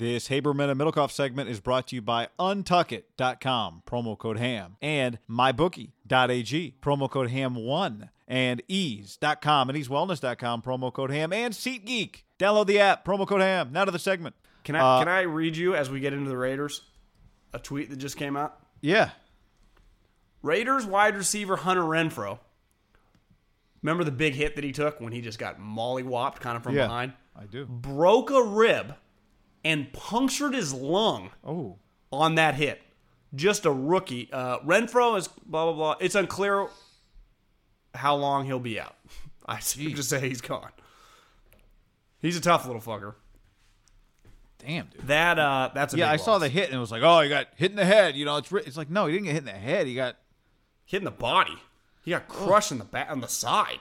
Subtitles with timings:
[0.00, 5.18] This Haberman and Middlekauff segment is brought to you by Untuckit.com, promo code HAM, and
[5.28, 12.22] MyBookie.ag, promo code HAM1, and Eaze.com and EazeWellness.com, promo code HAM, and SeatGeek.
[12.38, 13.72] Download the app, promo code HAM.
[13.72, 14.34] Now to the segment.
[14.64, 16.80] Can I uh, can I read you as we get into the Raiders
[17.52, 18.58] a tweet that just came out?
[18.80, 19.10] Yeah.
[20.40, 22.38] Raiders wide receiver Hunter Renfrow.
[23.82, 26.74] Remember the big hit that he took when he just got mollywopped kind of from
[26.74, 27.12] yeah, behind?
[27.36, 27.66] I do.
[27.66, 28.94] Broke a rib
[29.64, 31.76] and punctured his lung oh.
[32.12, 32.80] on that hit.
[33.34, 34.28] Just a rookie.
[34.32, 35.96] Uh, Renfrow is blah blah blah.
[36.00, 36.68] It's unclear
[37.94, 38.96] how long he'll be out.
[39.46, 40.70] I seem to say he's gone.
[42.20, 43.14] He's a tough little fucker.
[44.58, 45.06] Damn, dude.
[45.06, 46.08] That uh, that's yeah.
[46.08, 46.24] I loss.
[46.24, 48.16] saw the hit and it was like, oh, he got hit in the head.
[48.16, 49.86] You know, it's it's like no, he didn't get hit in the head.
[49.86, 50.16] He got
[50.84, 51.56] hit in the body.
[52.04, 53.80] He got crushed in the back on the side.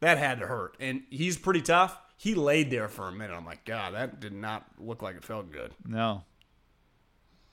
[0.00, 1.98] That had to hurt, and he's pretty tough.
[2.24, 3.36] He laid there for a minute.
[3.36, 5.72] I'm like, God, that did not look like it felt good.
[5.86, 6.22] No.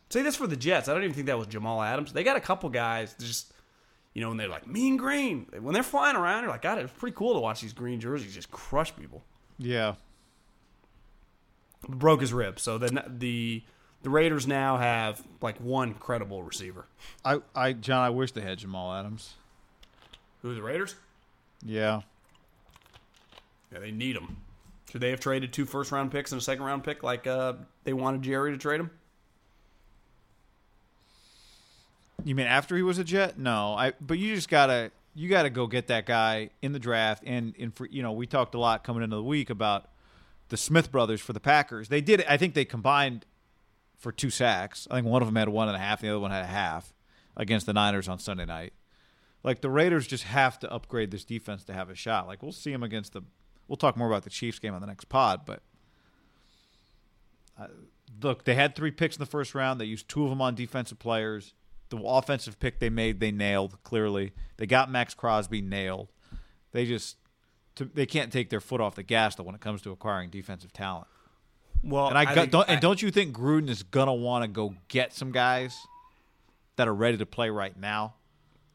[0.10, 0.88] Say this for the Jets.
[0.88, 2.14] I don't even think that was Jamal Adams.
[2.14, 3.52] They got a couple guys just,
[4.14, 5.46] you know, when they're like mean green.
[5.60, 8.34] When they're flying around, you're like, God, it's pretty cool to watch these green jerseys
[8.34, 9.26] just crush people.
[9.58, 9.96] Yeah.
[11.90, 12.58] Broke his rib.
[12.58, 13.64] So then the
[14.04, 16.86] the Raiders now have like one credible receiver.
[17.26, 19.34] I, I, John, I wish they had Jamal Adams.
[20.44, 20.96] Who the Raiders?
[21.62, 22.04] Yeah.
[23.70, 24.38] Yeah, they need him.
[24.92, 27.54] Should they have traded two first round picks and a second round pick like uh,
[27.86, 28.92] they wanted Jerry to trade him?
[32.26, 33.40] You mean after he was a Jet?
[33.40, 33.94] No, I.
[34.02, 37.24] But you just gotta you gotta go get that guy in the draft.
[37.26, 39.90] And in for you know we talked a lot coming into the week about
[40.50, 41.88] the Smith brothers for the Packers.
[41.88, 42.26] They did.
[42.28, 43.26] I think they combined
[43.98, 44.90] for two sacks.
[44.92, 46.44] I think one of them had one and a half, and the other one had
[46.44, 46.94] a half
[47.38, 48.74] against the Niners on Sunday night.
[49.42, 52.28] Like the Raiders just have to upgrade this defense to have a shot.
[52.28, 53.22] Like we'll see them against the
[53.72, 55.62] We'll talk more about the Chiefs game on the next pod, but
[57.58, 57.68] uh,
[58.22, 59.80] look, they had three picks in the first round.
[59.80, 61.54] They used two of them on defensive players.
[61.88, 64.34] The offensive pick they made, they nailed clearly.
[64.58, 66.10] They got Maxx Crosby nailed.
[66.74, 67.16] They just
[67.76, 70.32] to, they can't take their foot off the gas though when it comes to acquiring
[70.32, 71.08] defensive talent.
[71.82, 74.44] Well, and I, I got, don't, I, and don't you think Gruden is gonna want
[74.44, 75.78] to go get some guys
[76.76, 78.16] that are ready to play right now?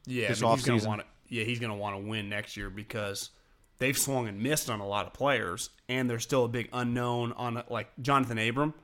[0.06, 1.06] Yeah, this he's gonna want to.
[1.28, 3.28] Yeah, he's gonna want to win next year because
[3.78, 7.32] they've swung and missed on a lot of players, and there's still a big unknown
[7.32, 8.74] on like Johnathan Abram,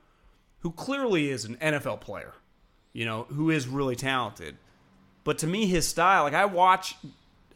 [0.59, 2.33] who clearly is an NFL player,
[2.93, 4.57] you know, who is really talented.
[5.23, 6.95] But to me, his style, like I watch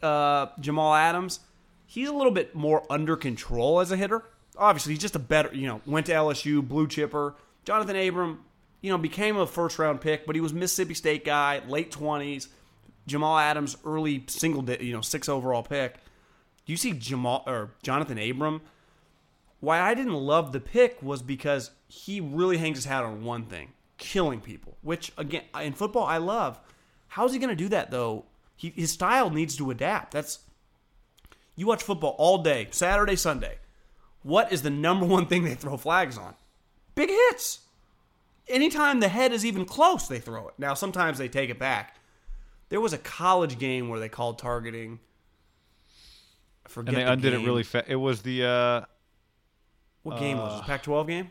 [0.02, 1.40] uh, Jamal Adams,
[1.86, 4.24] he's a little bit more under control as a hitter.
[4.56, 7.34] Obviously, he's just a better, you know, went to LSU, blue chipper.
[7.64, 8.44] Johnathan Abram,
[8.80, 12.48] you know, became a first round pick, but he was Mississippi State guy, late 20s.
[13.06, 15.94] Jamal Adams, early single, you know, six overall pick
[16.72, 18.60] you see Jamal or Johnathan Abram?
[19.60, 23.44] Why I didn't love the pick was because he really hangs his hat on one
[23.46, 24.76] thing: killing people.
[24.82, 26.60] Which again, in football, I love.
[27.08, 28.26] How's he going to do that though?
[28.54, 30.12] He, his style needs to adapt.
[30.12, 30.40] That's
[31.56, 33.58] you watch football all day, Saturday, Sunday.
[34.22, 36.34] What is the number one thing they throw flags on?
[36.94, 37.60] Big hits.
[38.48, 40.54] Anytime the head is even close, they throw it.
[40.58, 41.96] Now, sometimes they take it back.
[42.68, 45.00] There was a college game where they called targeting
[46.70, 46.94] forget.
[46.94, 47.42] And they the undid game.
[47.42, 47.86] it really fast.
[47.88, 48.44] It was the.
[48.44, 48.80] Uh,
[50.02, 50.66] What game was it?
[50.66, 51.30] Pac-12 game?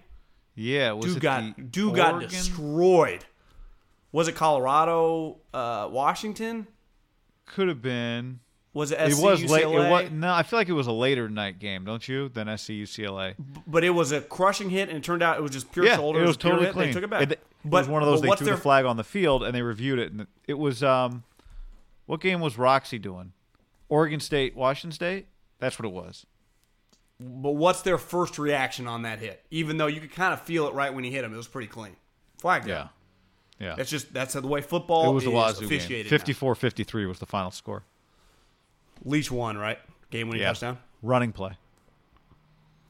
[0.55, 3.25] Yeah, was Dude it got the dude got destroyed.
[4.11, 6.67] Was it Colorado, uh, Washington?
[7.45, 8.39] Could have been.
[8.73, 9.63] Was it It SC, was late.
[9.63, 9.89] It UCLA?
[10.03, 12.29] was, no, I feel like it was a later night game, don't you?
[12.29, 13.35] Than SC UCLA.
[13.65, 15.95] but it was a crushing hit, and it turned out it was just pure yeah,
[15.95, 16.23] shoulder.
[16.23, 16.73] it was totally hit.
[16.73, 16.87] clean.
[16.87, 17.21] They took it back.
[17.23, 19.43] It, it but was one of those they threw their the flag on the field
[19.43, 21.23] and they reviewed it, and it was um,
[22.05, 23.33] what game was Roxy doing?
[23.89, 25.27] Oregon State, Washington State.
[25.59, 26.25] That's what it was.
[27.19, 29.43] But what's their first reaction on that hit?
[29.49, 31.47] Even though you could kind of feel it right when he hit him, it was
[31.47, 31.95] pretty clean.
[32.37, 32.89] Flag down.
[33.59, 33.75] Yeah, yeah.
[33.75, 35.77] That's just that's the way football it was the is Wazoo game.
[35.79, 36.11] officiated.
[36.11, 36.17] now.
[36.19, 37.83] 54-53 was the final score.
[39.03, 39.79] Leach won, right?
[40.11, 40.49] Game winning Yeah.
[40.49, 40.77] touchdown.
[41.01, 41.57] Running play.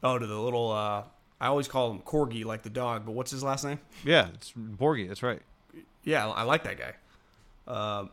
[0.02, 0.70] Oh, to the little.
[0.72, 1.04] uh
[1.40, 3.06] I always call him Corgi, like the dog.
[3.06, 3.78] But what's his last name?
[4.04, 5.06] Yeah, it's Borghi.
[5.06, 5.40] That's right.
[6.02, 6.94] Yeah, I like that guy.
[7.72, 8.10] Um,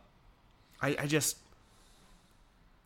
[0.80, 1.36] I, I just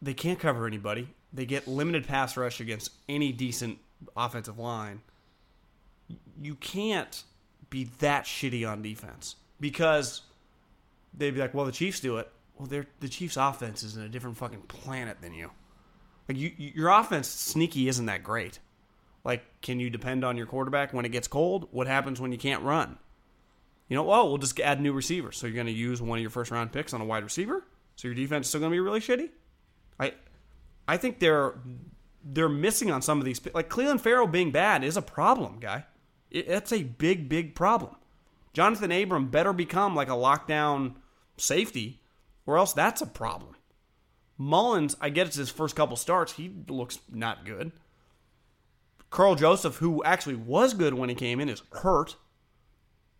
[0.03, 1.09] they can't cover anybody.
[1.33, 3.79] They get limited pass rush against any decent
[4.17, 5.03] offensive line.
[6.41, 7.23] You can't
[7.69, 10.23] be that shitty on defense because
[11.17, 14.03] they'd be like, "Well, the Chiefs do it." Well, they're the Chiefs' offense is in
[14.03, 15.51] a different fucking planet than you.
[16.29, 18.59] Like you, you- your offense sneaky isn't that great.
[19.23, 21.69] Like, can you depend on your quarterback when it gets cold?
[21.73, 22.99] What happens when you can't run?
[23.89, 25.37] you know, well, we'll just add new receivers.
[25.37, 27.65] So you're going to use one of your first round picks on a wide receiver.
[27.97, 29.31] So your defense is still going to be really shitty.
[30.01, 30.15] I,
[30.89, 31.55] I think they're
[32.25, 33.41] they're missing on some of these.
[33.55, 35.85] Like Cleveland Ferrell being bad is a problem, guy.
[36.31, 37.97] It, it's a big, big problem.
[38.55, 40.95] Johnathan Abram better become like a lockdown
[41.37, 42.01] safety,
[42.47, 43.55] or else that's a problem.
[44.37, 46.33] Mullins, I get it's his first couple starts.
[46.33, 47.73] He looks not good.
[49.11, 52.17] Karl Joseph, who actually was good when he came in, is hurt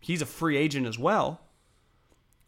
[0.01, 1.39] he's a free agent as well.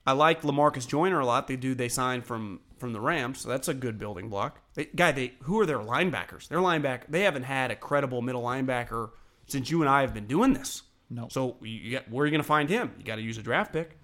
[0.06, 1.48] I like Lamarcus Joyner a lot.
[1.48, 4.60] The dude they signed from from the Rams, so that's a good building block.
[4.74, 6.50] They, guy, they who are their linebackers?
[6.50, 7.04] Their linebacker.
[7.08, 9.12] They haven't had a credible middle linebacker
[9.48, 10.82] since you and I have been doing this.
[11.10, 11.30] No.
[11.30, 12.92] So you got, where are you going to find him?
[12.98, 13.98] You got to use a draft pick.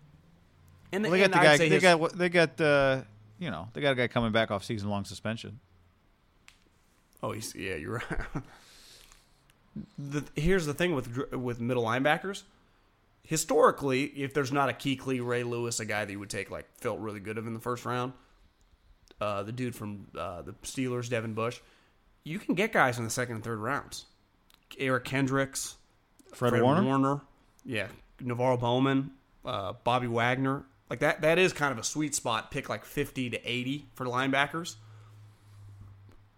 [0.94, 1.58] And, Well, they got the I'd guy.
[1.58, 2.18] They his- got.
[2.18, 2.62] They got.
[2.62, 3.02] Uh,
[3.38, 5.60] you know, they got a guy coming back off season long suspension.
[7.22, 8.44] Oh, he's, yeah, you're right.
[9.98, 12.44] the, here's the thing with with middle linebackers.
[13.24, 16.66] Historically, if there's not a Kuechly, Ray Lewis, a guy that you would take like
[16.78, 18.14] felt really good of in the first round,
[19.22, 21.60] uh, the dude from uh, the Steelers, Devin Bush,
[22.24, 24.06] you can get guys in the second and third rounds.
[24.78, 25.76] Eric Kendricks,
[26.34, 27.22] Fred, Warner.
[27.66, 27.88] yeah,
[28.22, 29.12] NaVorro Bowman,
[29.44, 31.22] uh, Bobby Wagner, like that.
[31.22, 32.52] That is kind of a sweet spot.
[32.52, 34.76] Pick like fifty to eighty for linebackers.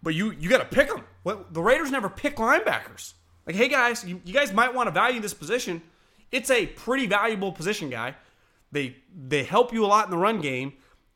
[0.02, 1.04] But you you got to pick them.
[1.22, 3.12] What the Raiders never pick linebackers.
[3.46, 5.82] Like, hey guys, you, you guys might want to value this position.
[6.30, 8.16] It's a pretty valuable position, guy.
[8.72, 10.72] They they help you a lot in the run game,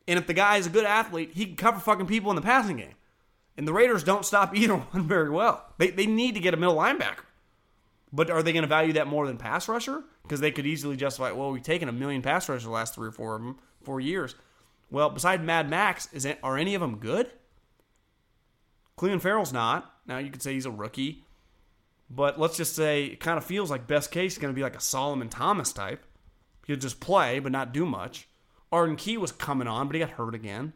[0.09, 2.43] and if the guy is a good athlete, he can cover fucking people in the
[2.43, 2.95] passing game.
[3.57, 5.65] And the Raiders don't stop either one very well.
[5.79, 7.25] They they need to get a middle linebacker.
[8.13, 10.03] But are they going to value that more than pass rusher?
[10.23, 13.09] Because they could easily justify, well, we've taken a million pass rushers the last three
[13.09, 14.35] or four of them, four years.
[14.91, 17.31] Well, besides Mad Max, is it, are any of them good?
[18.97, 19.93] Cleveland Ferrell's not.
[20.07, 21.25] Now you could say he's a rookie,
[22.09, 24.63] but let's just say it kind of feels like best case is going to be
[24.63, 26.05] like a Solomon Thomas type.
[26.67, 28.29] He'll just play but not do much.
[28.73, 30.73] Arden Key was coming on, but he got hurt again.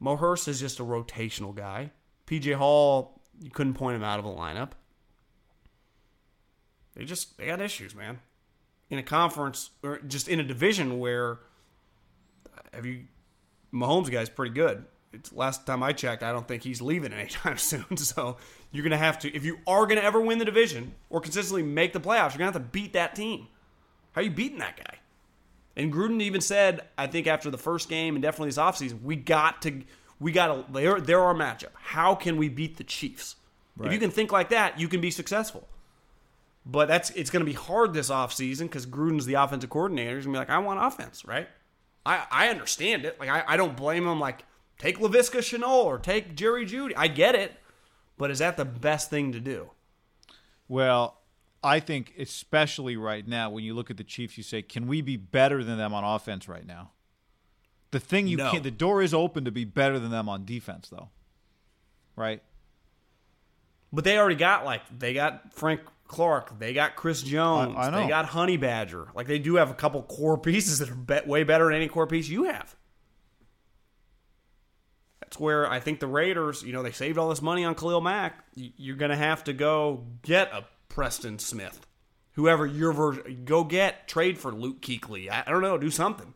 [0.00, 1.90] Mo Hurst is just a rotational guy.
[2.26, 4.70] PJ Hall, you couldn't point him out of the lineup.
[6.94, 8.20] They just they got issues, man.
[8.90, 11.38] In a conference or just in a division where
[12.72, 13.04] have you
[13.72, 14.84] Mahomes guy's pretty good.
[15.12, 17.96] It's last time I checked, I don't think he's leaving anytime soon.
[17.96, 18.36] So
[18.72, 21.92] you're gonna have to if you are gonna ever win the division or consistently make
[21.92, 23.48] the playoffs, you're gonna have to beat that team.
[24.12, 24.98] How are you beating that guy?
[25.78, 29.14] And Gruden even said, I think after the first game and definitely this offseason, we
[29.14, 29.82] got to
[30.18, 31.70] we got to they're they're our matchup.
[31.74, 33.36] How can we beat the Chiefs?
[33.80, 35.68] If you can think like that, you can be successful.
[36.66, 40.16] But that's it's going to be hard this offseason because Gruden's the offensive coordinator.
[40.16, 41.48] He's going to be like, I want offense, right?
[42.04, 43.20] I, I understand it.
[43.20, 44.18] Like I, I don't blame him.
[44.18, 44.44] Like
[44.78, 46.92] take Laviska Shenault or take Jerry Jeudy.
[46.96, 47.52] I get it,
[48.16, 49.70] but is that the best thing to do?
[50.66, 51.17] Well,
[51.62, 55.00] I think especially right now, when you look at the Chiefs, you say, can we
[55.00, 56.92] be better than them on offense right now?
[57.90, 58.50] The thing you No.
[58.50, 58.62] can't.
[58.62, 61.08] The door is open to be better than them on defense, though.
[62.16, 62.42] Right?
[63.92, 67.90] But they already got like they got Frank Clark, they got Chris Jones, I- I
[67.90, 68.02] know.
[68.02, 69.08] they got Honey Badger.
[69.14, 71.88] Like they do have a couple core pieces that are bet way better than any
[71.88, 72.76] core piece you have.
[75.20, 78.00] That's where I think the Raiders, you know, they saved all this money on Khalil
[78.00, 78.44] Mack.
[78.54, 81.86] You're going to have to go get a Preston Smith,
[82.32, 83.42] whoever your version.
[83.44, 85.30] Go get trade for Luke Kuechly.
[85.30, 86.34] I I don't know, do something.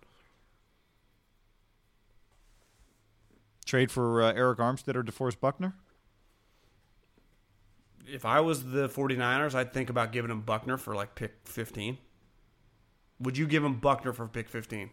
[3.64, 5.75] Trade for uh, Arik Armstead or DeForest Buckner.
[8.06, 11.97] if I was the 49ers, I'd think about giving him Buckner for like pick 15.
[13.21, 14.90] Would you give him Buckner for pick 15?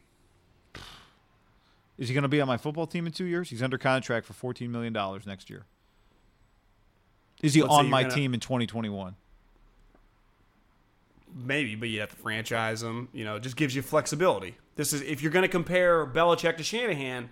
[1.97, 3.49] Is he going to be on my football team in two years?
[3.49, 4.93] He's under contract for $14 million
[5.25, 5.65] next year.
[7.41, 9.15] Is he Let's on my gonna- team in 2021?
[11.35, 13.09] Maybe, but you have to franchise them.
[13.13, 14.57] You know, it just gives you flexibility.
[14.75, 17.29] This is if you're going to compare Belichick to Shanahan.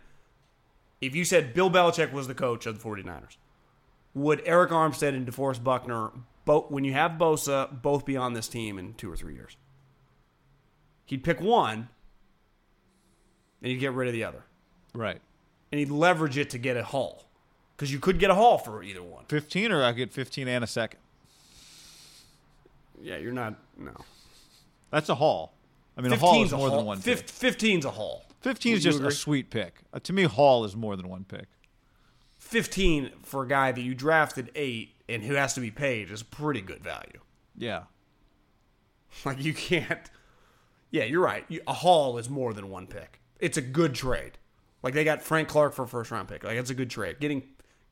[1.01, 3.37] If you said Bill Belichick was the coach of the 49ers,
[4.15, 6.09] would Arik Armstead and DeForest Buckner,
[6.45, 9.57] both when you have Bosa, both be on this team in two or three years?
[11.05, 11.89] He'd pick one,
[13.61, 14.43] and he'd get rid of the other,
[14.93, 15.21] Right.
[15.71, 17.29] and he'd leverage it to get a haul,
[17.75, 19.25] because you could get a haul for either one.
[19.29, 20.99] 15 or I get 15 and a second.
[23.01, 23.91] Yeah, you're not no.
[24.91, 25.53] That's a haul.
[25.97, 26.77] I mean, a haul 15's is a more haul.
[26.77, 27.57] than one Fif- pick.
[27.57, 28.23] 15's a haul.
[28.41, 29.79] 15 is you just a sweet pick.
[29.93, 31.47] Uh, to me, haul is more than one pick.
[32.37, 36.23] 15 for a guy that you drafted eight and who has to be paid is
[36.23, 37.19] pretty good value.
[37.55, 37.83] Yeah.
[39.25, 40.09] Like you can't.
[40.91, 41.43] Yeah, you're right.
[41.47, 43.19] You- A haul is more than one pick.
[43.39, 44.33] It's a good trade.
[44.83, 46.43] Like they got Frank Clark for a first round pick.
[46.43, 47.19] Like it's a good trade.
[47.19, 47.41] Getting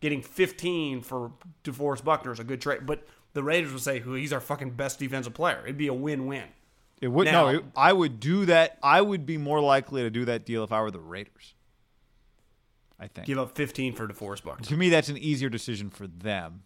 [0.06, 1.32] getting 15 for
[1.64, 2.86] DeForest Buckner is a good trade.
[2.86, 5.94] But the Raiders would say, "Who he's our fucking best defensive player." It'd be a
[5.96, 6.44] win win.
[7.02, 7.58] It would Now- no.
[7.58, 8.78] It, I would do that.
[8.84, 11.56] I would be more likely to do that deal if I were the Raiders.
[13.00, 13.26] I think.
[13.26, 14.66] Give up 15 for DeForest Buckner.
[14.68, 16.62] to me, that's an easier decision for them.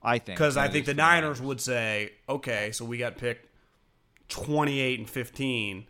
[0.00, 3.48] I think Because I think the for Niners would say, okay, so we got picked
[4.28, 5.88] 28 and 15.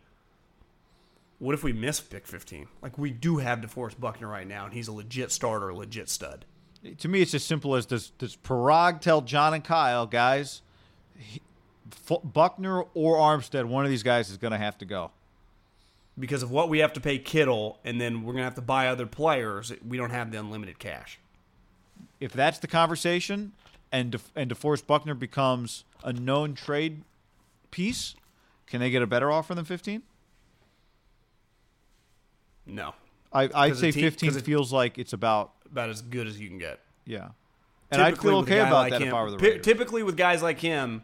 [1.39, 2.67] What if we miss pick 15?
[2.81, 6.45] Like, we do have DeForest Buckner right now, and he's a legit starter, legit stud.
[6.99, 10.61] To me, it's as simple as does does Paraag tell John and Kyle, guys,
[11.17, 11.41] he,
[12.09, 15.11] F- Buckner or Armstead, one of these guys is going to have to go.
[16.17, 18.61] Because of what we have to pay Kittle, and then we're going to have to
[18.61, 21.19] buy other players, we don't have the unlimited cash.
[22.19, 23.53] If that's the conversation,
[23.91, 27.03] and De- and DeForest Buckner becomes a known trade
[27.71, 28.15] piece,
[28.67, 30.03] can they get a better offer than fifteen?
[32.79, 32.93] No.
[33.31, 36.39] I I'd 'Cause say fifteen 'cause it- feels like it's about About as good as
[36.39, 36.79] you can get.
[37.05, 37.29] yeah,
[37.91, 39.31] and I'd Typically feel with a okay guy about like that him- if I were
[39.31, 39.65] the pi- Raiders.
[39.65, 41.03] Typically, with guys like him,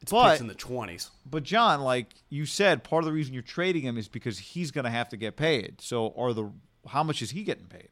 [0.00, 1.10] it's But- picks in the 20s.
[1.26, 4.70] But John, like you said, part of the reason you're trading him is because he's
[4.70, 5.80] going to have to get paid.
[5.80, 6.52] So, are the
[6.88, 7.88] how much is he getting paid?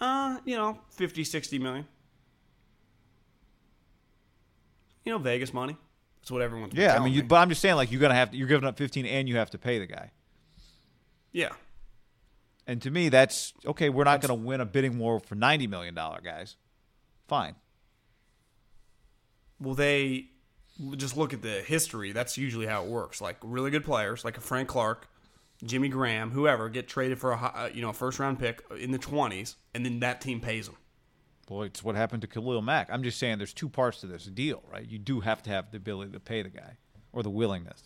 [0.00, 1.86] Uh, you know, 50, 60 million.
[5.04, 5.76] You know, Vegas money.
[6.20, 7.28] That's what everyone's been Yeah, I telling mean, you, me.
[7.28, 9.28] but I'm just saying, like you're going to have to, you're giving up 15 and
[9.28, 10.10] you have to pay the guy.
[11.32, 11.50] Yeah.
[12.66, 13.88] And to me, that's okay.
[13.88, 16.56] We're not going to win a bidding war for 90 million dollar guys.
[17.26, 17.56] Fine.
[19.60, 20.26] Well, they
[20.96, 22.12] just look at the history.
[22.12, 23.20] That's usually how it works.
[23.20, 25.08] Like really good players, like a Frank Clark,
[25.64, 28.98] Jimmy Graham, whoever, get traded for a uh, you know first round pick in the
[28.98, 30.76] 20s, and then that team pays them.
[31.48, 32.88] Well, it's what happened to Khalil Mack.
[32.92, 34.88] I'm just saying, there's two parts to this deal, right?
[34.88, 36.76] You do have to have the ability to pay the guy
[37.12, 37.82] or the willingness,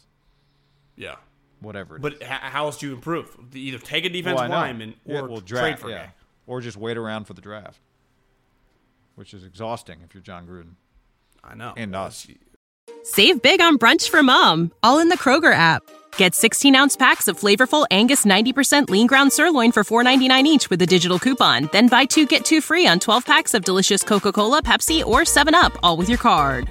[0.96, 1.16] Yeah.
[1.64, 1.96] Whatever.
[1.96, 2.20] it But is.
[2.22, 3.36] h- how else do you improve?
[3.54, 4.54] Either take a Well, defensive I know.
[4.56, 6.04] lineman or Yeah, well, trade draft, for a yeah.
[6.06, 6.12] guy.
[6.46, 7.80] or just wait around for the draft,
[9.14, 10.74] which is exhausting if you're Jon Gruden.
[11.42, 11.72] I know.
[11.76, 12.26] And us.
[13.02, 15.82] Save big on brunch for mom, all in the Kroger app.
[16.16, 20.80] Get 16 ounce packs of flavorful Angus 90% lean ground sirloin for $4.99 each with
[20.80, 21.68] a digital coupon.
[21.72, 25.22] Then buy two get two free on 12 packs of delicious Coca Cola, Pepsi, or
[25.22, 26.70] 7UP, all with your card.